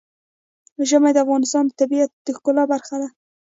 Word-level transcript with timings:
ژمی 0.89 1.11
د 1.13 1.17
افغانستان 1.25 1.63
د 1.67 1.71
طبیعت 1.81 2.11
د 2.25 2.27
ښکلا 2.37 2.63
برخه 2.73 2.95
ده. 3.01 3.07